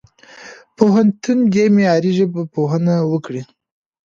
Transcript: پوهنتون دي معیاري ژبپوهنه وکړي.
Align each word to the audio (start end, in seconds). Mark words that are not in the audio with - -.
پوهنتون 0.77 1.37
دي 1.53 1.63
معیاري 1.75 2.11
ژبپوهنه 2.17 2.95
وکړي. 3.11 3.41